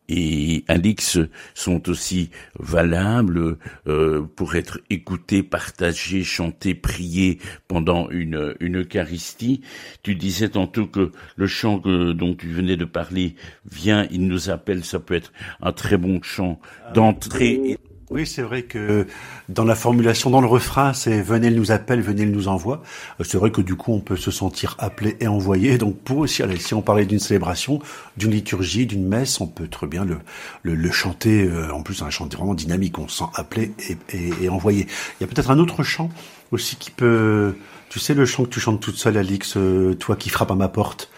[0.08, 1.18] et Alix,
[1.56, 9.62] sont aussi valables euh, pour être écoutées, partagées, chantées, priées pendant une, une Eucharistie.
[10.04, 14.52] Tu disais tantôt que le chant que, dont tu venais de parler, vient, il nous
[14.52, 16.60] appelle, ça peut être un très bon chant
[16.94, 17.80] d'entrée.
[18.12, 19.08] Oui, c'est vrai que
[19.50, 22.84] dans la formulation, dans le refrain, c'est venez, il nous appelle, venez, il nous envoie.
[23.20, 25.80] Euh, C'est vrai que du coup, on peut se sentir appelé et envoyé.
[25.80, 27.80] Donc, pour aussi, allez, si on parlait d'une célébration,
[28.16, 30.20] d'une liturgie, d'une messe, on peut très bien le,
[30.62, 31.46] le, le chanter.
[31.46, 33.00] euh, En plus, un chant vraiment dynamique.
[33.00, 34.86] On se sent appelé et, et, et envoyé.
[35.20, 36.12] Il y a peut-être un autre chant
[36.52, 37.56] aussi qui peut.
[37.90, 40.56] Tu sais, le chant que tu chantes toute seule, Alix, euh, toi qui frappe à
[40.56, 41.10] ma porte,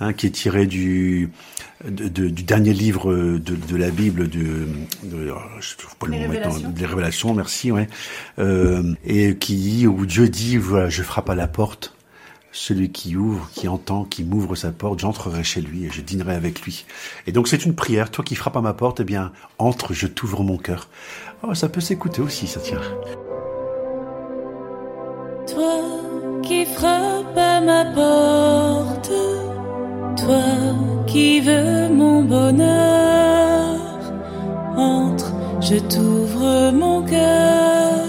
[0.00, 1.30] hein, qui est tiré du
[1.88, 4.66] de- de- du dernier livre de, de la Bible, de,
[5.04, 7.88] de oh, je trouve pas le Les mot maintenant, des Révélations, merci, ouais,
[8.38, 11.94] euh, et qui dit où Dieu dit voilà, je frappe à la porte,
[12.52, 16.34] celui qui ouvre, qui entend, qui m'ouvre sa porte, j'entrerai chez lui et je dînerai
[16.36, 16.84] avec lui.
[17.26, 18.10] Et donc c'est une prière.
[18.10, 20.88] Toi qui frappes à ma porte, eh bien entre, je t'ouvre mon cœur.
[21.42, 22.80] Oh, ça peut s'écouter aussi, ça tient.
[25.46, 25.82] Toi
[26.42, 29.10] qui frappes à ma porte,
[30.16, 30.74] toi
[31.06, 33.76] qui veux mon bonheur,
[34.76, 38.06] entre, je t'ouvre mon cœur,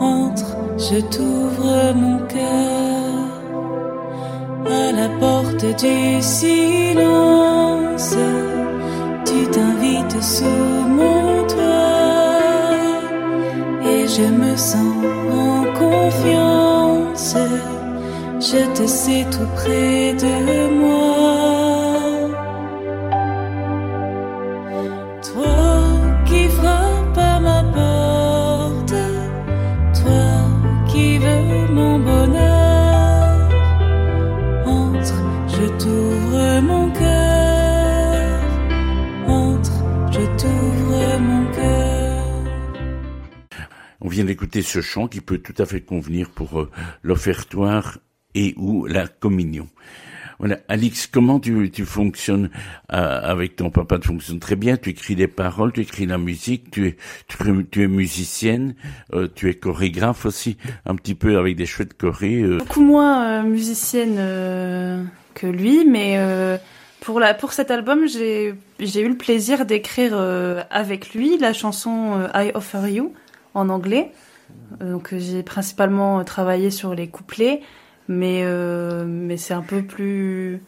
[0.00, 3.28] entre, je t'ouvre mon cœur,
[4.66, 8.14] à la porte du silence,
[9.24, 10.44] tu t'invites sous
[10.98, 12.02] mon toit.
[13.84, 14.94] Et je me sens
[15.30, 17.36] en confiance.
[18.42, 22.28] Je te sais tout près de moi.
[25.22, 28.94] Toi qui frappes à ma porte,
[30.00, 33.48] toi qui veux mon bonheur,
[34.66, 38.40] entre, je t'ouvre mon cœur,
[39.28, 42.24] entre, je t'ouvre mon cœur.
[44.00, 46.70] On vient d'écouter ce chant qui peut tout à fait convenir pour euh,
[47.04, 47.98] l'offertoire
[48.34, 49.68] et ou la communion.
[50.38, 52.50] Voilà, Alix, comment tu, tu fonctionnes
[52.92, 54.00] euh, avec ton papa?
[54.00, 54.76] Tu fonctionnes très bien.
[54.76, 56.96] Tu écris des paroles, tu écris la musique, tu es
[57.70, 58.74] tu, es musicienne,
[59.14, 62.40] euh, tu es chorégraphe aussi, un petit peu avec des chouettes chorés.
[62.40, 62.58] euh.
[62.58, 64.16] Beaucoup moins musicienne
[65.34, 66.18] que lui, mais
[67.00, 70.16] pour la pour cet album, j'ai j'ai eu le plaisir d'écrire
[70.70, 73.14] avec lui la chanson I Offer You
[73.54, 74.10] en anglais.
[74.80, 77.60] Donc j'ai principalement travaillé sur les couplets,
[78.08, 80.62] mais euh, mais c'est un peu plus.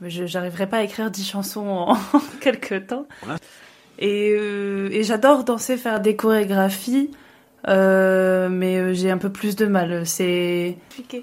[0.00, 1.96] Je j'arriverai pas à écrire dix chansons en,
[2.40, 3.06] quelques temps.
[3.98, 7.10] Et, euh, et j'adore danser, faire des chorégraphies,
[7.66, 10.06] euh, mais euh, j'ai un peu plus de mal.
[10.06, 10.76] C'est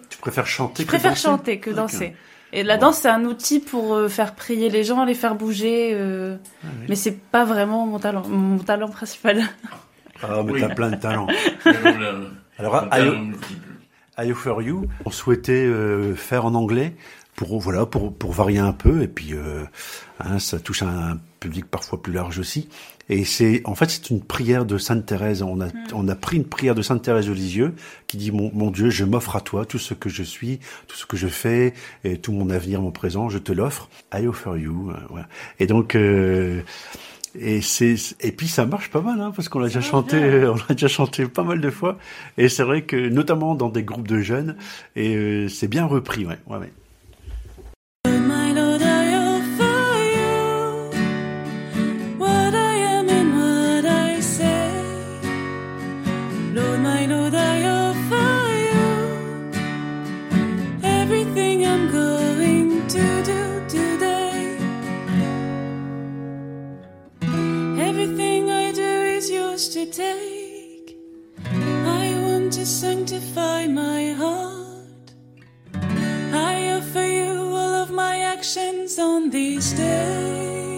[0.09, 2.13] Tu préfères chanter je que préfère danser chanter que danser.
[2.51, 5.91] Et la danse, c'est un outil pour euh, faire prier les gens, les faire bouger.
[5.93, 9.41] euh, Ah Mais c'est pas vraiment mon talent, mon talent principal.
[10.21, 10.61] Ah, mais Oui.
[10.61, 11.27] t'as plein de talents.
[12.57, 13.15] Alors, Alors,
[14.17, 16.93] I, Offer You, on souhaitait euh, faire en anglais
[17.36, 19.63] pour voilà pour pour varier un peu et puis euh,
[20.19, 22.69] hein, ça touche un public parfois plus large aussi.
[23.10, 25.41] Et c'est en fait c'est une prière de Sainte Thérèse.
[25.43, 27.75] On a on a pris une prière de Sainte Thérèse de Lisieux
[28.08, 30.95] qui dit mon, mon Dieu, je m'offre à toi tout ce que je suis, tout
[30.95, 31.73] ce que je fais
[32.04, 33.89] et tout mon avenir, mon présent, je te l'offre.
[34.13, 34.91] I offer you.
[34.91, 35.28] euh, voilà.
[35.60, 36.62] Et donc euh,
[37.39, 40.17] et c'est et puis ça marche pas mal hein, parce qu'on l'a déjà chanté
[40.48, 41.98] on l'a déjà chanté pas mal de fois
[42.38, 44.56] et c'est vrai que notamment dans des groupes de jeunes
[44.95, 46.71] et euh, c'est bien repris ouais ouais, ouais.
[69.86, 70.98] Yours take.
[71.52, 75.13] I want to sanctify my heart.
[76.34, 80.74] I offer you all of my actions on these day.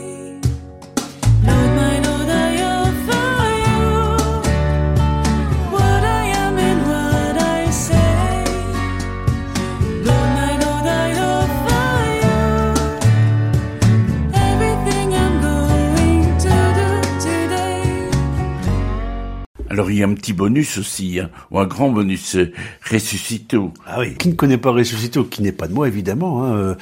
[19.88, 22.52] Alors il y a un petit bonus aussi, hein, ou un grand bonus, euh,
[22.92, 23.74] Ressuscito.
[23.86, 24.16] Ah oui.
[24.16, 26.76] Qui ne connaît pas Ressuscito, qui n'est pas de moi évidemment, hein, euh,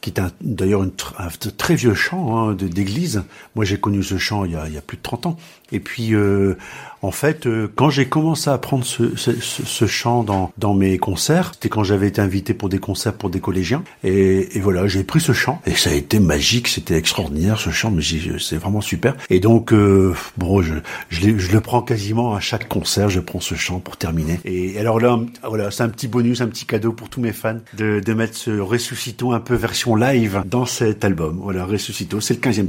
[0.00, 3.24] qui est d'ailleurs un très vieux chant hein, d'église.
[3.56, 5.36] Moi j'ai connu ce chant il y, a, il y a plus de 30 ans.
[5.72, 6.54] Et puis euh,
[7.02, 10.98] en fait, euh, quand j'ai commencé à apprendre ce, ce, ce- chant dans, dans mes
[10.98, 13.82] concerts, c'était quand j'avais été invité pour des concerts pour des collégiens.
[14.04, 17.70] Et, et voilà, j'ai pris ce chant et ça a été magique, c'était extraordinaire ce
[17.70, 18.02] chant, mais
[18.38, 19.16] c'est vraiment super.
[19.30, 20.74] Et donc euh, bon, je,
[21.10, 24.38] je, le prends quasiment à chaque concert, je prends ce chant pour terminer.
[24.44, 27.58] Et alors là, voilà, c'est un petit bonus, un petit cadeau pour tous mes fans
[27.76, 31.40] de, de mettre ce Ressuscito un peu version live dans cet album.
[31.42, 32.68] Voilà, Ressuscito, c'est le 15e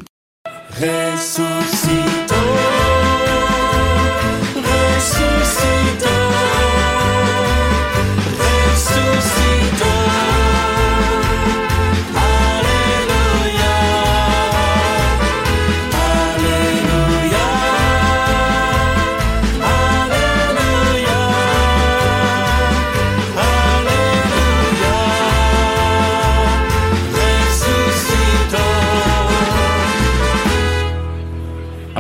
[0.72, 2.36] Resucitó,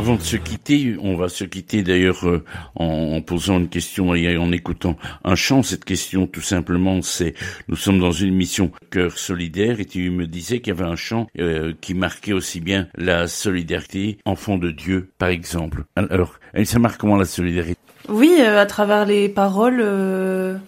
[0.03, 2.43] Avant de se quitter, on va se quitter d'ailleurs euh,
[2.75, 5.63] en, posant une question et en écoutant un chant.
[5.63, 7.35] Cette question, tout simplement, c'est
[7.69, 10.97] nous sommes dans une mission cœur solidaire et tu me disais qu'il y avait un
[10.97, 15.85] chant euh, qui marquait aussi bien la solidarité, enfant de Dieu, par exemple.
[15.95, 17.79] Alors, ça marque comment la solidarité?
[18.09, 20.59] Oui, euh, à travers les paroles,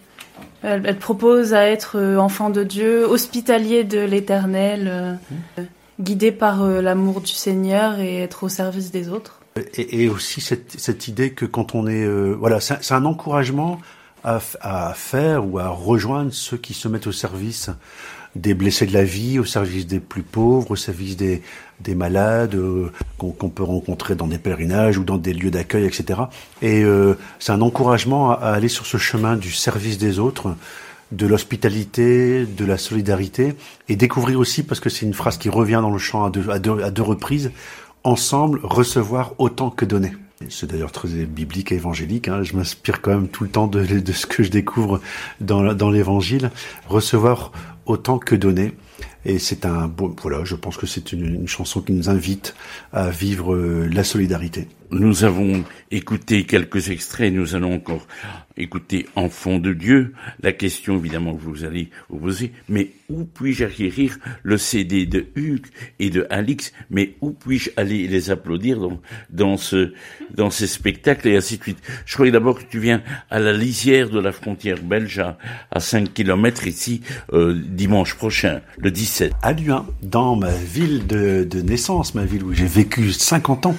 [0.62, 5.18] elle, propose à être enfant de Dieu, hospitalier de l'Éternel,
[6.00, 9.40] guidé par euh, l'amour du Seigneur et être au service des autres.
[9.74, 13.80] Et, aussi cette, idée que quand on est, euh, voilà, c'est un encouragement
[14.22, 17.70] à, faire ou à rejoindre ceux qui se mettent au service
[18.34, 21.42] des blessés de la vie, au service des plus pauvres, au service des,
[21.80, 26.20] des malades euh, qu'on peut rencontrer dans des pèlerinages ou dans des lieux d'accueil, etc.
[26.60, 26.84] Et
[27.38, 30.54] c'est un encouragement à aller sur ce chemin du service des autres,
[31.12, 33.54] de l'hospitalité, de la solidarité,
[33.88, 36.50] et découvrir aussi, parce que c'est une phrase qui revient dans le chant à deux,
[36.50, 37.52] à deux, à deux reprises,
[38.04, 40.12] ensemble recevoir autant que donner.
[40.50, 42.28] C'est d'ailleurs très biblique et évangélique.
[42.28, 42.42] Hein.
[42.42, 45.00] Je m'inspire quand même tout le temps de, de ce que je découvre
[45.40, 46.50] dans, dans l'Évangile.
[46.88, 47.52] Recevoir
[47.86, 48.74] autant que donner.
[49.28, 52.54] Et c'est un bon, voilà, je pense que c'est une, chanson qui nous invite
[52.92, 54.68] à vivre euh, la solidarité.
[54.92, 58.06] Nous avons écouté quelques extraits, nous allons encore
[58.56, 60.14] écouter Enfant de Dieu.
[60.40, 65.26] La question évidemment que vous allez vous poser, mais où puis-je acquérir le CD de
[65.34, 65.66] Hugues
[65.98, 66.72] et de Alix?
[66.88, 69.92] Mais où puis-je aller les applaudir dans, dans, ce,
[70.32, 71.82] dans ces spectacles et ainsi de suite?
[72.04, 75.36] Je croyais d'abord que tu viens à la lisière de la frontière belge à,
[75.72, 79.15] à 5 kilomètres ici euh, dimanche prochain, le 17.
[79.42, 83.76] À Lyon, dans ma ville de, de naissance, ma ville où j'ai vécu 50 ans,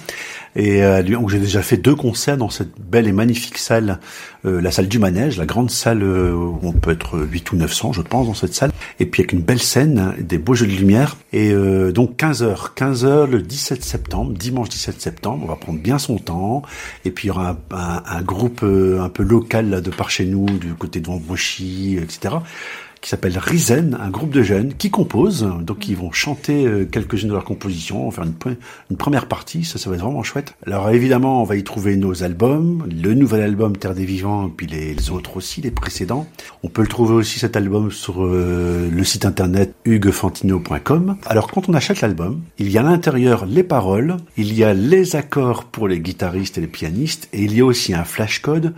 [0.55, 3.99] et à Lyon où j'ai déjà fait deux concerts dans cette belle et magnifique salle,
[4.45, 7.55] euh, la salle du Manège, la grande salle euh, où on peut être 8 ou
[7.57, 10.65] 900, je pense, dans cette salle, et puis avec une belle scène, des beaux jeux
[10.65, 15.43] de lumière, et euh, donc 15 heures, 15 heures le 17 septembre, dimanche 17 septembre,
[15.43, 16.63] on va prendre bien son temps,
[17.05, 20.09] et puis il y aura un, un- groupe euh, un peu local là, de par
[20.09, 22.35] chez nous, du côté de Vambouchy, etc.,
[23.07, 27.29] qui s'appelle Risen, un groupe de jeunes qui composent, donc ils vont chanter euh, quelques-unes
[27.29, 28.57] de leurs compositions, faire une, pre-
[28.91, 30.55] une première partie, ça, ça va être vraiment chouette.
[30.65, 34.67] Alors évidemment, on va y trouver nos albums, le nouvel album Terre des Vivants, puis
[34.67, 36.27] les, autres aussi, les précédents.
[36.63, 41.15] On peut le trouver aussi cet album sur euh, le site internet huguefantino.com.
[41.27, 44.73] Alors quand on achète l'album, il y a à l'intérieur les paroles, il y a
[44.73, 48.73] les accords pour les guitaristes et les pianistes, et il y a aussi un flashcode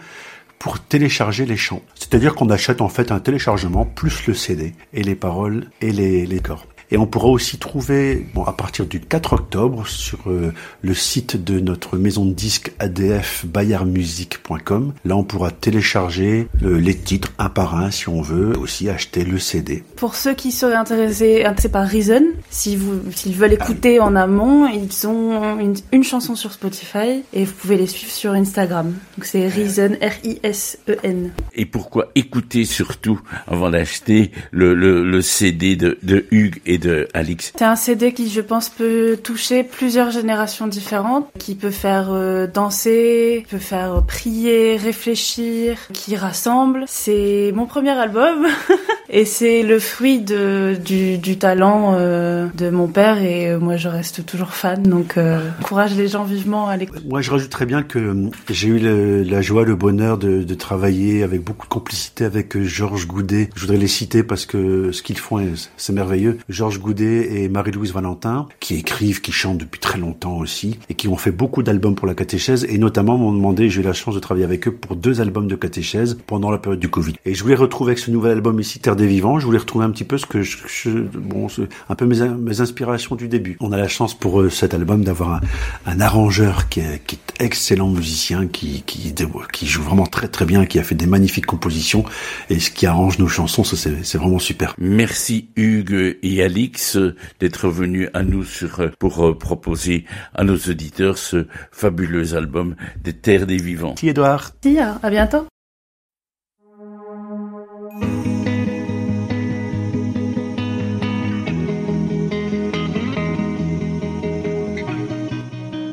[0.60, 1.82] pour télécharger les chants.
[1.96, 6.26] C'est-à-dire qu'on achète en fait un téléchargement plus le CD et les paroles et les,
[6.26, 6.68] les corps.
[6.92, 11.44] Et on pourra aussi trouver, bon, à partir du 4 octobre, sur euh, le site
[11.44, 14.94] de notre maison de disques ADF bayarmusic.com.
[15.06, 19.24] Là, on pourra télécharger euh, les titres un par un si on veut, aussi acheter
[19.24, 19.84] le CD.
[19.98, 22.80] Pour ceux qui seraient intéressés, intéressés par Reason, si
[23.12, 27.78] s'ils veulent écouter en amont, ils ont une, une chanson sur Spotify et vous pouvez
[27.78, 28.96] les suivre sur Instagram.
[29.18, 31.32] Donc c'est Reason, R-I-S-E-N.
[31.54, 37.08] Et pourquoi écouter surtout avant d'acheter le, le, le CD de, de Hugues et de
[37.14, 42.10] Alix C'est un CD qui, je pense, peut toucher plusieurs générations différentes, qui peut faire
[42.12, 46.84] euh, danser, peut faire euh, prier, réfléchir, qui rassemble.
[46.88, 48.46] C'est mon premier album
[49.10, 53.76] et c'est le fruit de, du, du talent euh, de mon père et euh, moi
[53.78, 54.84] je reste toujours fan.
[54.84, 57.02] Donc, euh, encourage les gens vivement à l'écouter.
[57.08, 61.24] Moi, je rajouterais bien que j'ai eu le- la joie, le bonheur de, de travailler
[61.24, 63.50] avec beaucoup de complicité avec Georges Goudet.
[63.56, 66.38] Je voudrais les citer parce que ce qu'ils font, est- c'est merveilleux.
[66.50, 71.08] Georges Goudet et Marie-Louise Valentin, qui écrivent, qui chantent depuis très longtemps aussi, et qui
[71.08, 74.14] ont fait beaucoup d'albums pour la catéchèse, et notamment m'ont demandé, j'ai eu la chance
[74.14, 77.14] de travailler avec eux pour deux albums de catéchèse pendant la période du Covid.
[77.26, 79.86] Et je voulais retrouver avec ce nouvel album ici, Terre des Vivants, je voulais retrouver
[79.86, 81.48] un petit peu ce que je, je- bon,
[81.90, 83.58] un peu mes, mes inspirations du début.
[83.62, 85.42] On a la chance pour euh, cet album d'avoir un,
[85.86, 89.14] un arrangeur qui est, qui est excellent musicien, qui, qui,
[89.54, 92.04] qui joue vraiment très très bien, qui a fait des magnifiques compositions,
[92.50, 94.76] et ce qui arrange nos chansons, c'est vraiment super.
[94.78, 96.98] Merci Hugues et Alix
[97.40, 100.04] d'être venus à nous sur, pour euh, proposer
[100.36, 103.96] à nos auditeurs ce fabuleux album des Terres des Vivants.
[103.96, 104.52] Merci Edouard.
[104.62, 105.46] Si, à à bientôt.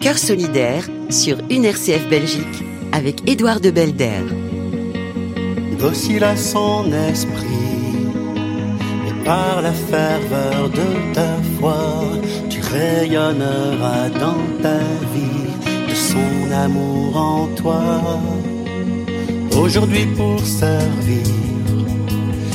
[0.01, 4.25] Cœur solidaire sur une RCF Belgique avec Édouard de Belder.
[5.79, 7.86] docile à son esprit.
[9.27, 11.83] Par la ferveur de ta foi,
[12.49, 14.79] tu rayonneras dans ta
[15.13, 15.51] vie
[15.89, 17.83] de son amour en toi.
[19.61, 21.27] Aujourd'hui pour servir,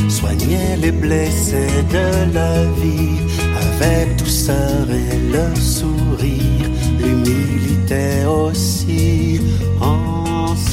[0.07, 3.19] soigner les blessés de la vie
[3.65, 6.69] avec douceur et le sourire,
[6.99, 9.41] l'humilité aussi
[9.81, 10.63] ensemble.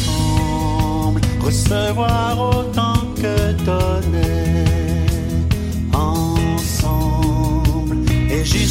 [1.40, 4.47] Recevoir autant que donner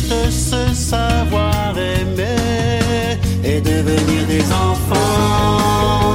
[0.08, 6.07] juste se savoir aimer et devenir des enfants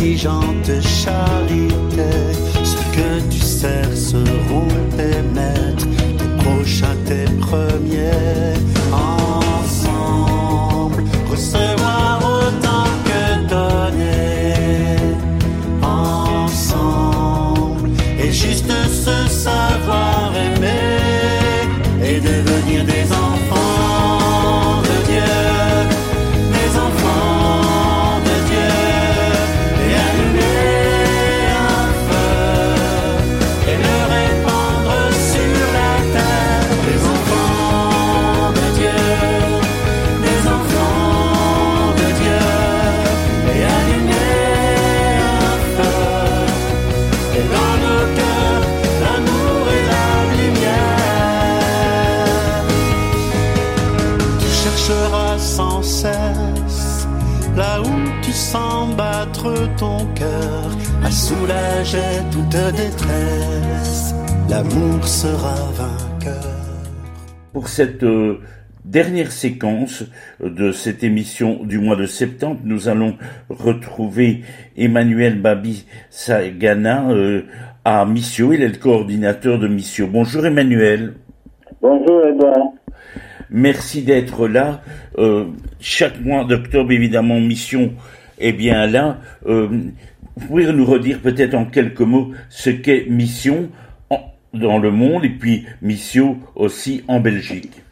[0.00, 2.10] l'exigeante charité.
[2.64, 5.86] Ceux que tu sers seront tes maîtres,
[6.16, 8.17] tes prochains, tes premiers.
[61.88, 64.14] Soulager toute détresse.
[64.48, 66.54] L'amour sera vainqueur.
[67.52, 68.40] Pour cette euh,
[68.84, 70.04] dernière séquence
[70.40, 73.16] de cette émission du mois de septembre, nous allons
[73.48, 74.42] retrouver
[74.76, 77.42] Emmanuel Babi Sagana euh,
[77.84, 78.52] à Missio.
[78.52, 80.06] Il est le coordinateur de Missio.
[80.06, 81.14] Bonjour Emmanuel.
[81.80, 82.72] Bonjour Edouard.
[83.50, 84.82] Merci d'être là.
[85.18, 85.46] Euh,
[85.80, 87.94] chaque mois d'octobre, évidemment, Mission
[88.38, 89.18] est bien là.
[89.46, 89.68] Euh,
[90.38, 93.68] vous pouvez nous redire peut-être en quelques mots ce qu'est Mission
[94.54, 97.82] dans le monde et puis Mission aussi en Belgique.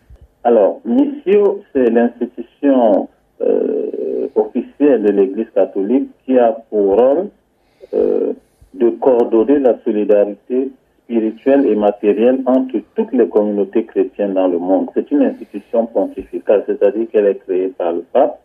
[0.44, 3.08] Alors, Missio, c'est l'institution
[3.42, 7.28] euh, officielle de l'Église catholique qui a pour rôle
[7.94, 8.32] euh,
[8.74, 10.70] de coordonner la solidarité
[11.02, 14.88] spirituelle et matérielle entre toutes les communautés chrétiennes dans le monde.
[14.94, 18.40] C'est une institution pontificale, c'est-à-dire qu'elle est créée par le pape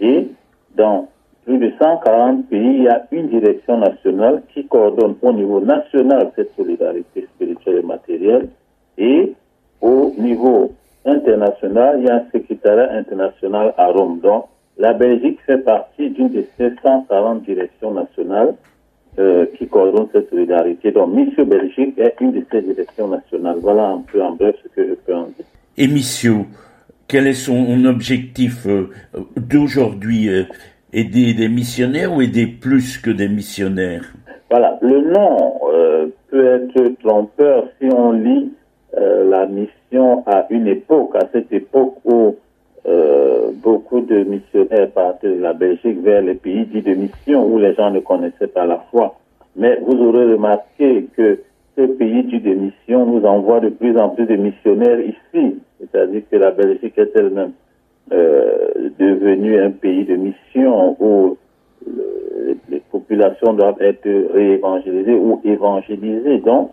[0.00, 0.28] et
[0.76, 1.08] dans
[1.44, 6.30] plus de 140 pays, il y a une direction nationale qui coordonne au niveau national
[6.36, 8.48] cette solidarité spirituelle et matérielle
[8.98, 9.32] et
[9.80, 10.72] au niveau
[11.04, 14.20] international, il y a un secrétariat international à Rome.
[14.20, 14.46] Donc,
[14.78, 18.54] la Belgique fait partie d'une de ces 140 directions nationales
[19.18, 20.90] euh, qui coordonnent cette solidarité.
[20.90, 23.58] Donc, Mission Belgique est une de ces directions nationales.
[23.60, 25.44] Voilà un peu en bref ce que je peux en dire.
[25.76, 26.46] Et Missio,
[27.06, 28.90] quel est son objectif euh,
[29.36, 30.44] d'aujourd'hui euh,
[30.96, 34.14] Aider des missionnaires ou aider plus que des missionnaires?
[34.48, 38.52] Voilà, le nom euh, peut être trompeur si on lit
[38.96, 42.36] euh, la mission à une époque, à cette époque où
[42.86, 47.58] euh, beaucoup de missionnaires partaient de la Belgique vers les pays dits de mission où
[47.58, 49.18] les gens ne connaissaient pas la foi.
[49.56, 51.40] Mais vous aurez remarqué que
[51.74, 56.22] ces pays dits de mission nous envoient de plus en plus de missionnaires ici, c'est-à-dire
[56.30, 57.50] que la Belgique est elle-même
[58.12, 61.36] euh, devenue un pays de mission où
[61.86, 66.38] le- les populations doivent être réévangélisées ou évangélisées.
[66.38, 66.72] Donc,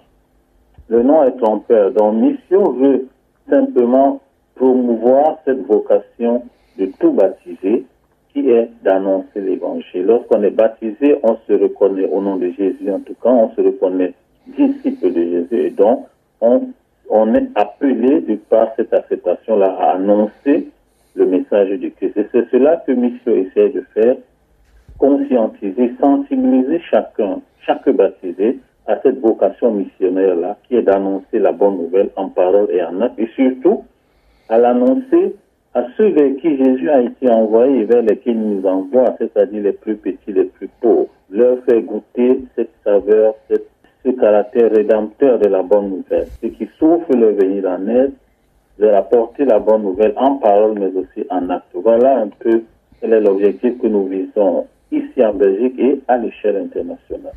[0.90, 1.92] le nom est trompeur.
[1.92, 3.08] Donc, mission veut
[3.50, 4.20] simplement
[4.56, 6.44] promouvoir cette vocation
[6.78, 7.86] de tout baptisé
[8.34, 10.06] qui est d'annoncer l'évangile.
[10.06, 13.62] Lorsqu'on est baptisé, on se reconnaît au nom de Jésus, en tout cas, on se
[13.62, 14.14] reconnaît
[14.48, 16.06] disciple de Jésus et donc
[16.40, 16.62] on,
[17.10, 20.70] on est appelé de par cette acceptation-là à annoncer
[21.16, 22.18] le message du Christ.
[22.18, 24.16] Et c'est cela que Mission essaie de faire,
[24.97, 32.09] conscientiser, sensibiliser chacun, chaque baptisé à cette vocation missionnaire-là, qui est d'annoncer la bonne nouvelle
[32.16, 33.84] en parole et en acte, et surtout
[34.49, 35.36] à l'annoncer
[35.74, 39.64] à ceux vers qui Jésus a été envoyé et vers lesquels il nous envoie, c'est-à-dire
[39.64, 43.36] les plus petits, les plus pauvres, leur faire goûter cette saveur,
[44.03, 48.12] ce caractère rédempteur de la bonne nouvelle, ceux qui souffrent leur venir en aide,
[48.82, 51.68] leur apporter la bonne nouvelle en parole mais aussi en acte.
[51.74, 52.64] Voilà un peu
[53.00, 57.34] quel est l'objectif que nous visons ici en Belgique et à l'échelle internationale.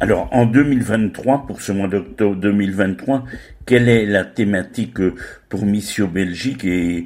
[0.00, 3.22] Alors, en 2023, pour ce mois d'octobre 2023,
[3.64, 5.14] quelle est la thématique euh,
[5.48, 7.04] pour Mission Belgique et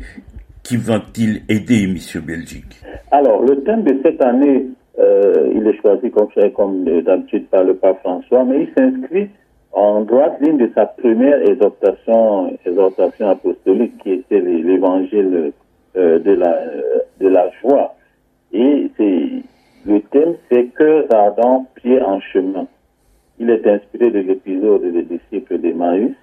[0.63, 2.81] qui va-t-il aider Mission Belgique?
[3.11, 4.67] Alors, le thème de cette année,
[4.99, 9.29] euh, il est choisi comme, comme d'habitude par le pape François, mais il s'inscrit
[9.73, 15.53] en droite ligne de sa première exhortation, exhortation apostolique qui était l'é- l'évangile
[15.97, 17.95] euh, de, la, euh, de la joie.
[18.53, 18.91] Et
[19.87, 22.67] le thème, c'est cœur ardent, pied en chemin.
[23.39, 26.15] Il est inspiré de l'épisode des disciples d'Emmaüs.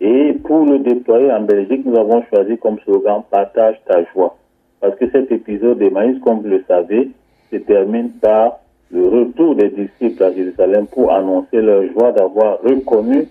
[0.00, 4.36] Et pour le déployer en Belgique, nous avons choisi comme slogan Partage ta joie.
[4.80, 7.10] Parce que cet épisode d'Emmaüs, comme vous le savez,
[7.50, 8.58] se termine par
[8.92, 13.26] le retour des disciples à Jérusalem pour annoncer leur joie d'avoir reconnu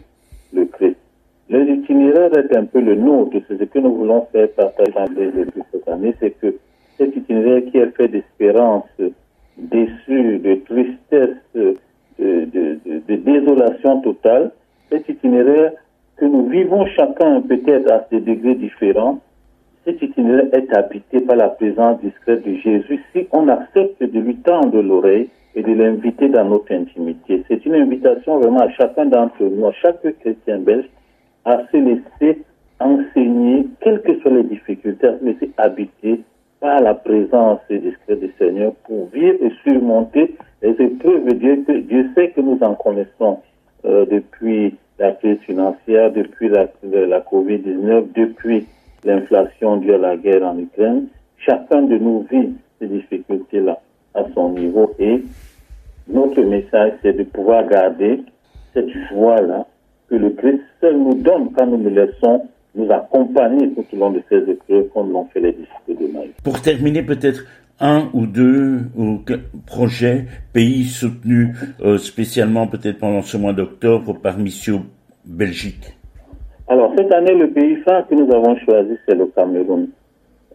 [0.53, 0.97] le Christ.
[1.49, 3.37] Le itinéraire est un peu le nôtre.
[3.47, 6.13] C'est ce que nous voulons faire partager en Belgique depuis cette année.
[6.19, 6.55] C'est que
[6.97, 8.85] cet itinéraire qui est fait d'espérance,
[9.57, 11.75] déçue, de tristesse, de,
[12.19, 12.45] de,
[12.85, 14.51] de- de désolation totale,
[14.89, 15.73] cet itinéraire
[16.17, 19.19] que nous vivons chacun peut-être à des degrés différents,
[19.85, 24.35] cet itinéraire est habité par la présence discrète de Jésus si on accepte de lui
[24.37, 27.43] tendre l'oreille et de l'inviter dans notre intimité.
[27.47, 30.89] C'est une invitation vraiment à chacun d'entre nous, à chaque chrétien belge,
[31.45, 32.41] à se laisser
[32.79, 36.21] enseigner, quelles que soient les difficultés, à se laisser habiter
[36.59, 41.33] par la présence discrète du Seigneur pour vivre et surmonter les épreuves.
[41.33, 43.39] Dieu, Dieu sait que nous en connaissons
[43.85, 48.67] euh, depuis la crise financière, depuis la, la Covid-19, depuis
[49.03, 51.07] l'inflation due à la guerre en Ukraine.
[51.37, 53.79] Chacun de nous vit ces difficultés-là
[54.13, 55.23] à son niveau et
[56.07, 58.21] notre message, c'est de pouvoir garder
[58.73, 59.65] cette joie-là
[60.09, 62.43] que le Christ seul nous donne quand nous nous laissons
[62.75, 66.31] nous accompagner tout au long de ces épreuves comme l'ont fait les disciples de Marie.
[66.43, 67.45] Pour terminer, peut-être
[67.79, 68.79] un ou deux
[69.65, 74.85] projets, pays soutenus euh, spécialement peut-être pendant ce mois d'octobre par Mission
[75.25, 75.97] Belgique
[76.67, 79.87] Alors, cette année, le pays phare que nous avons choisi, c'est le Cameroun.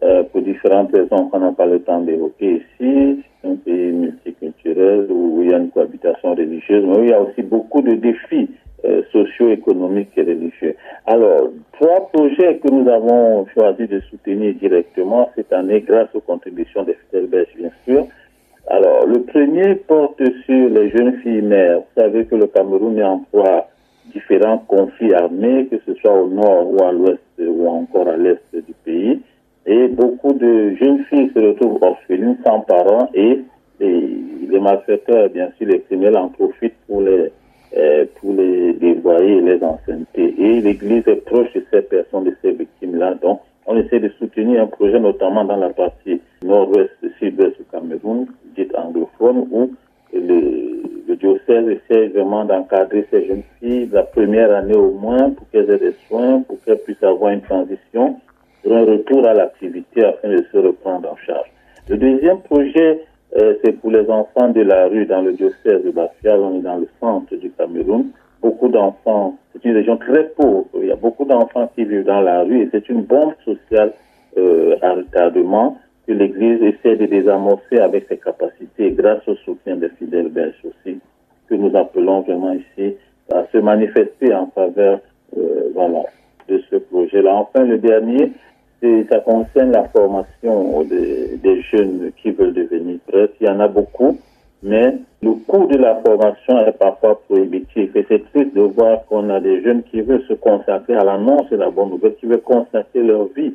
[0.03, 3.23] Euh, pour différentes raisons qu'on n'a pas le temps d'évoquer ici.
[3.43, 7.43] Un pays multiculturel où il y a une cohabitation religieuse, mais il y a aussi
[7.43, 8.49] beaucoup de défis
[8.85, 10.75] euh, socio-économiques et religieux.
[11.05, 16.83] Alors, trois projets que nous avons choisi de soutenir directement cette année grâce aux contributions
[16.83, 18.07] des fidèles belges, bien sûr.
[18.67, 21.79] Alors, le premier porte sur les jeunes filles mères.
[21.79, 23.67] Vous savez que le Cameroun est en proie
[24.13, 28.43] différents conflits armés, que ce soit au nord ou à l'ouest ou encore à l'est
[28.53, 29.21] du pays.
[29.67, 33.41] Et beaucoup de jeunes filles se retrouvent orphelines, sans parents, et,
[33.79, 37.31] les malfaiteurs, bien sûr, les criminels en profitent pour les,
[37.77, 40.33] euh, pour les dévoyer et les enceinter.
[40.37, 43.15] Et l'Église est proche de ces personnes, de ces victimes-là.
[43.21, 46.89] Donc, on essaie de soutenir un projet, notamment dans la partie nord-ouest,
[47.19, 49.69] sud-ouest du Cameroun, dite anglophone, où
[50.13, 55.69] le diocèse essaie vraiment d'encadrer ces jeunes filles la première année au moins pour qu'elles
[55.69, 58.15] aient des soins, pour qu'elles puissent avoir une transition
[58.63, 61.47] pour un retour à l'activité afin de se reprendre en charge.
[61.89, 63.01] Le deuxième projet,
[63.37, 66.61] euh, c'est pour les enfants de la rue dans le diocèse de Bafia, on est
[66.61, 68.07] dans le centre du Cameroun.
[68.41, 72.21] Beaucoup d'enfants, c'est une région très pauvre, il y a beaucoup d'enfants qui vivent dans
[72.21, 73.93] la rue et c'est une bombe sociale
[74.37, 79.89] euh, à retardement que l'Église essaie de désamorcer avec ses capacités grâce au soutien des
[79.89, 80.99] fidèles belges aussi,
[81.49, 82.95] que nous appelons vraiment ici
[83.31, 84.99] à se manifester en faveur
[85.37, 86.03] euh, voilà,
[86.47, 87.33] de ce projet-là.
[87.35, 88.31] Enfin, le dernier,
[89.09, 93.33] ça concerne la formation des, jeunes qui veulent devenir prêtres.
[93.41, 94.17] Il y en a beaucoup,
[94.63, 97.95] mais le coût de la formation est parfois prohibitif.
[97.95, 101.49] Et c'est triste de voir qu'on a des jeunes qui veulent se consacrer à l'annonce
[101.49, 103.53] de la bonne nouvelle, qui veulent consacrer leur vie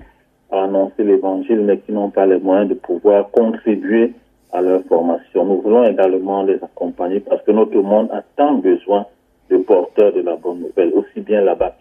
[0.51, 4.13] à annoncer l'évangile, mais qui n'ont pas les moyens de pouvoir contribuer
[4.53, 5.45] à leur formation.
[5.45, 9.07] Nous voulons également les accompagner parce que notre monde a tant besoin
[9.51, 11.75] de porteurs de la bonne nouvelle, aussi bien là-bas.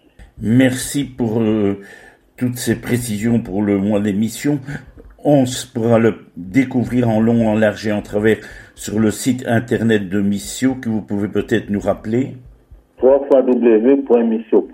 [0.44, 1.78] Merci pour euh,
[2.36, 4.58] toutes ces précisions pour le mois d'émission.
[5.24, 8.38] On pourra le découvrir en long, en large et en travers
[8.74, 12.38] sur le site internet de Missio que vous pouvez peut-être nous rappeler.
[13.04, 14.68] www.missio.be.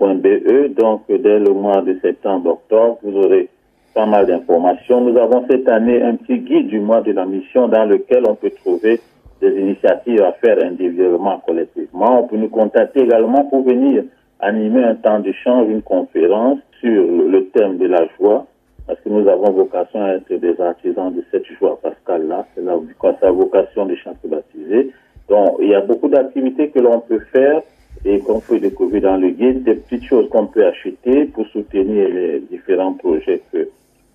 [0.74, 3.50] Donc, dès le mois de septembre-octobre, vous aurez
[3.94, 5.02] pas mal d'informations.
[5.02, 8.36] Nous avons cette année un petit guide du mois de la mission dans lequel on
[8.36, 9.00] peut trouver
[9.42, 12.24] des initiatives à faire individuellement, collectivement.
[12.24, 14.04] On peut nous contacter également pour venir
[14.40, 18.46] animer un temps d'échange, une conférence sur le thème de la joie,
[18.86, 22.46] parce que nous avons vocation à être des artisans de cette joie pascale-là.
[22.54, 22.78] C'est la,
[23.20, 24.90] sa vocation de chanter baptisé.
[25.28, 27.60] Donc, il y a beaucoup d'activités que l'on peut faire
[28.04, 32.08] et qu'on peut découvrir dans le guide, des petites choses qu'on peut acheter pour soutenir
[32.08, 33.68] les différents projets que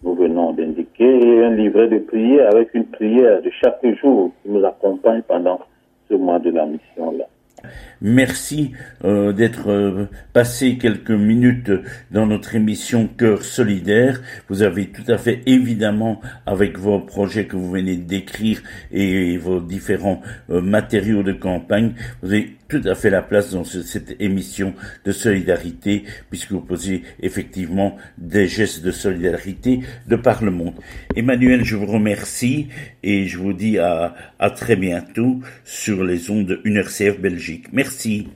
[0.04, 4.50] nous venons d'indiquer et un livret de prière avec une prière de chaque jour qui
[4.50, 5.60] nous accompagne pendant
[6.10, 7.26] ce mois de la mission-là.
[8.02, 8.74] Merci
[9.06, 11.72] euh, d'être euh, passé quelques minutes
[12.12, 14.22] dans notre émission Cœur solidaire.
[14.50, 18.62] Vous avez tout à fait évidemment, avec vos projets que vous venez de décrire
[18.92, 21.94] et, vos différents euh, matériaux de campagne,
[22.82, 24.74] tout à fait la place dans ce- cette émission
[25.06, 30.74] de solidarité, puisque vous posez effectivement des gestes de solidarité de par le monde.
[31.16, 32.68] Emmanuel, je vous remercie
[33.04, 37.66] et je vous dis à, à très bientôt sur les ondes de UNRCF Belgique.
[37.72, 38.28] Merci.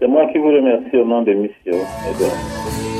[0.00, 2.93] C'est moi qui vous remercie au nom de Mission.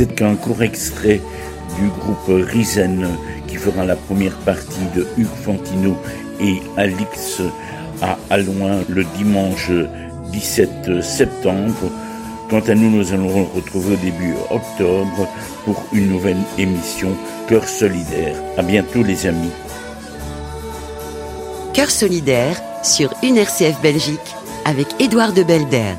[0.00, 1.20] C'est un court extrait
[1.78, 3.06] du groupe Risen
[3.46, 5.94] qui fera la première partie de Hugues Fantino
[6.40, 7.42] et Alix
[8.00, 9.70] à Alouin le dimanche
[10.32, 11.92] 17 septembre.
[12.48, 15.28] Quant à nous, nous allons retrouver au début octobre
[15.66, 17.10] pour une nouvelle émission
[17.46, 18.36] Cœur solidaire.
[18.56, 19.52] À bientôt les amis.
[21.74, 24.34] Cœur solidaire sur UNRCF Belgique
[24.64, 25.92] avec Édouard de Belder.